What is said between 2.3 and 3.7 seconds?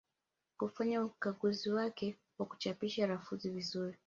na kuchapisha lafudhi